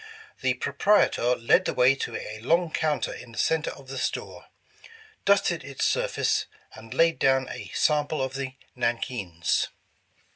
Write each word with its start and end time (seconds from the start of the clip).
The 0.41 0.55
proprietor 0.55 1.35
led 1.35 1.65
the 1.65 1.75
way 1.75 1.93
to 1.93 2.15
a 2.17 2.39
long 2.39 2.71
counter 2.71 3.13
in 3.13 3.33
the 3.33 3.37
center 3.37 3.69
of 3.69 3.87
the 3.87 3.99
store, 3.99 4.47
dusted 5.25 5.63
its 5.63 5.85
sur 5.85 6.07
face, 6.07 6.47
and 6.73 6.91
laid 6.91 7.19
down 7.19 7.47
a 7.51 7.69
sample 7.75 8.19
of 8.19 8.33
the 8.33 8.53
nankeens. 8.75 9.67